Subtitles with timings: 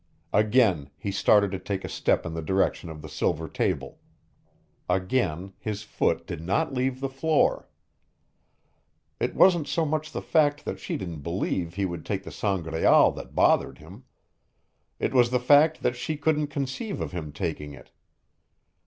[0.33, 3.99] Again, he started to take a step in the direction of the silver table.
[4.89, 7.69] Again, his foot did not leave the floor.
[9.19, 13.11] It wasn't so much the fact that she didn't believe he would take the Sangraal
[13.13, 14.05] that bothered him:
[14.97, 17.91] it was the fact that she couldn't conceive of him taking it.